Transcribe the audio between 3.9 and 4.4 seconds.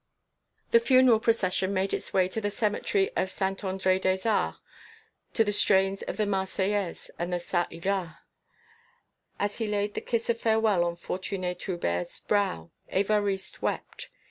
des